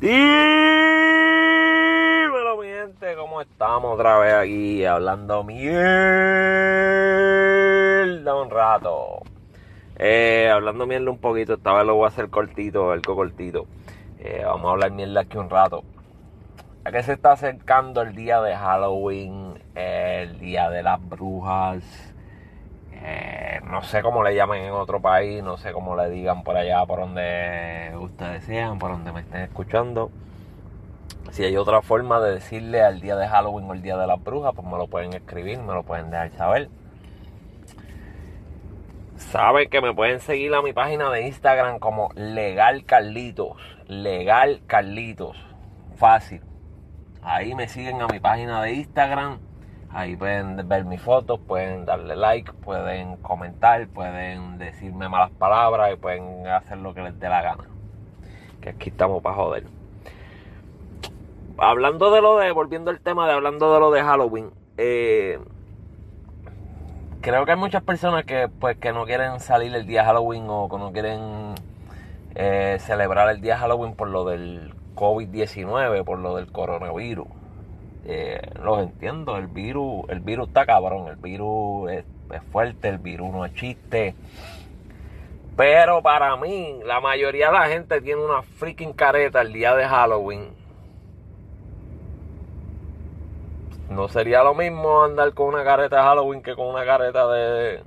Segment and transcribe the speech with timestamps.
[0.00, 0.16] Dímelo,
[2.58, 5.74] mi gente, ¿cómo estamos otra vez aquí hablando mierda
[8.34, 9.20] un rato?
[9.98, 13.66] Eh, hablando mierda un poquito, esta vez lo voy a hacer cortito, algo cortito.
[14.20, 15.84] Eh, vamos a hablar mierda aquí un rato.
[16.86, 21.84] Ya que se está acercando el día de Halloween, el día de las brujas,
[23.70, 26.84] no sé cómo le llamen en otro país, no sé cómo le digan por allá,
[26.86, 30.10] por donde ustedes sean, por donde me estén escuchando.
[31.30, 34.22] Si hay otra forma de decirle al día de Halloween o el día de las
[34.22, 36.68] brujas, pues me lo pueden escribir, me lo pueden dejar saber.
[39.16, 43.56] Saben que me pueden seguir a mi página de Instagram como Legal Carlitos.
[43.86, 45.36] Legal Carlitos.
[45.96, 46.42] Fácil.
[47.22, 49.38] Ahí me siguen a mi página de Instagram
[49.92, 55.96] Ahí pueden ver mis fotos, pueden darle like, pueden comentar, pueden decirme malas palabras y
[55.96, 57.64] pueden hacer lo que les dé la gana.
[58.60, 59.64] Que aquí estamos para joder.
[61.58, 65.40] Hablando de lo de, volviendo al tema de hablando de lo de Halloween, eh,
[67.20, 70.68] creo que hay muchas personas que pues que no quieren salir el día Halloween o
[70.68, 71.54] que no quieren
[72.36, 77.39] eh, celebrar el día Halloween por lo del COVID-19, por lo del coronavirus
[78.04, 82.04] eh, los entiendo, el virus, el virus está cabrón, el virus es,
[82.50, 84.14] fuerte, el virus no es chiste.
[85.56, 89.86] Pero para mí, la mayoría de la gente tiene una freaking careta el día de
[89.86, 90.54] Halloween.
[93.90, 97.82] No sería lo mismo andar con una careta de Halloween que con una careta de,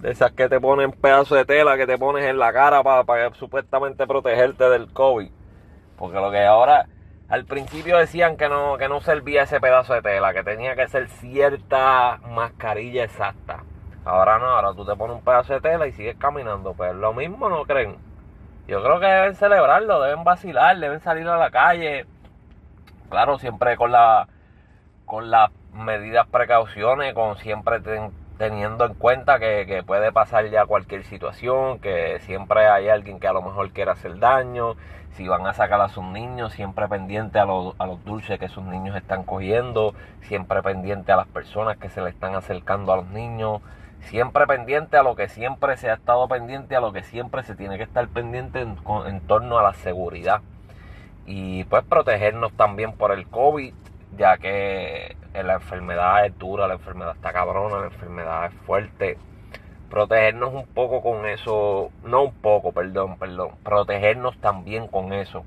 [0.00, 3.04] de esas que te ponen pedazos de tela que te pones en la cara para,
[3.04, 5.30] para supuestamente protegerte del COVID.
[5.96, 6.86] Porque lo que ahora
[7.28, 10.86] al principio decían que no, que no servía ese pedazo de tela, que tenía que
[10.86, 13.64] ser cierta mascarilla exacta.
[14.04, 16.74] Ahora no, ahora tú te pones un pedazo de tela y sigues caminando.
[16.74, 17.96] Pues lo mismo, ¿no creen?
[18.68, 22.06] Yo creo que deben celebrarlo, deben vacilar, deben salir a la calle.
[23.10, 24.28] Claro, siempre con la
[25.04, 27.80] con las medidas precauciones, con siempre
[28.38, 33.28] teniendo en cuenta que, que, puede pasar ya cualquier situación, que siempre hay alguien que
[33.28, 34.76] a lo mejor quiera hacer daño,
[35.16, 38.48] si van a sacar a sus niños, siempre pendiente a los, a los dulces que
[38.48, 42.96] sus niños están cogiendo, siempre pendiente a las personas que se le están acercando a
[42.96, 43.62] los niños,
[44.00, 47.54] siempre pendiente a lo que siempre se ha estado pendiente, a lo que siempre se
[47.54, 48.76] tiene que estar pendiente en,
[49.06, 50.42] en torno a la seguridad.
[51.24, 53.72] Y pues protegernos también por el COVID,
[54.16, 59.18] ya que la enfermedad es dura, la enfermedad está cabrona, la enfermedad es fuerte
[59.88, 65.44] protegernos un poco con eso, no un poco, perdón, perdón, protegernos también con eso.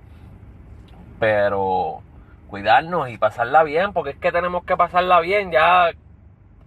[1.20, 2.02] Pero
[2.48, 5.92] cuidarnos y pasarla bien, porque es que tenemos que pasarla bien, ya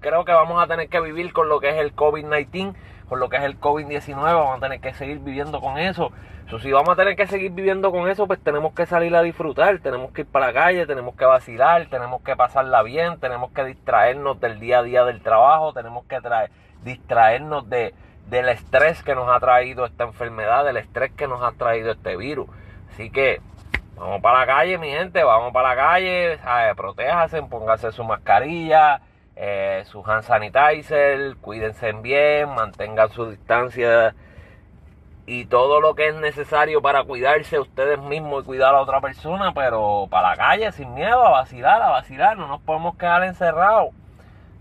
[0.03, 2.75] creo que vamos a tener que vivir con lo que es el COVID-19,
[3.09, 6.13] con lo que es el COVID-19, vamos a tener que seguir viviendo con eso.
[6.51, 9.23] So, si vamos a tener que seguir viviendo con eso, pues tenemos que salir a
[9.23, 13.53] disfrutar, tenemos que ir para la calle, tenemos que vacilar, tenemos que pasarla bien, tenemos
[13.53, 16.51] que distraernos del día a día del trabajo, tenemos que traer
[16.83, 17.95] distraernos de,
[18.29, 22.17] del estrés que nos ha traído esta enfermedad, del estrés que nos ha traído este
[22.17, 22.49] virus.
[22.93, 23.41] Así que
[23.97, 26.39] vamos para la calle, mi gente, vamos para la calle,
[26.77, 29.01] protéjase, póngase su mascarilla,
[29.37, 34.15] eh, su hand sanitizer, cuídense bien, mantengan su distancia
[35.27, 39.53] y todo lo que es necesario para cuidarse ustedes mismos y cuidar a otra persona,
[39.55, 43.95] pero para la calle sin miedo, a vacilar, a vacilar, no nos podemos quedar encerrados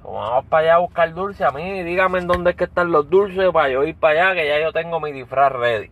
[0.03, 1.43] vamos para allá a buscar dulce.
[1.43, 4.41] A mí, dígame en dónde es que están los dulces para yo ir para allá,
[4.41, 5.91] que ya yo tengo mi disfraz ready.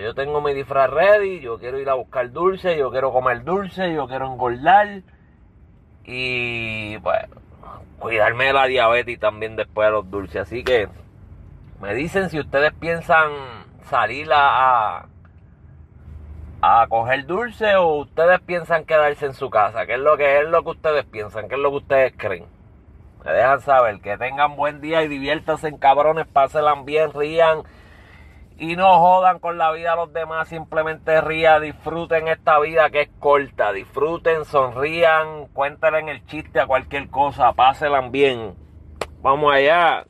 [0.00, 3.92] yo tengo mi disfraz ready, yo quiero ir a buscar dulce, yo quiero comer dulce,
[3.94, 5.02] yo quiero engordar.
[6.04, 7.22] Y pues,
[7.98, 10.42] cuidarme de la diabetes también después de los dulces.
[10.42, 10.88] Así que,
[11.80, 13.30] me dicen si ustedes piensan
[13.88, 15.06] salir a,
[16.62, 19.86] a coger dulce o ustedes piensan quedarse en su casa.
[19.86, 21.48] ¿Qué es lo que es lo que ustedes piensan?
[21.48, 22.46] ¿Qué es lo que ustedes creen?
[23.24, 27.62] Me dejan saber que tengan buen día y diviértanse en cabrones, pásenla bien, rían
[28.58, 33.02] y no jodan con la vida a los demás, simplemente rían, disfruten esta vida que
[33.02, 38.54] es corta, disfruten, sonrían, cuéntenle en el chiste a cualquier cosa, pásenla bien.
[39.22, 40.04] Vamos allá.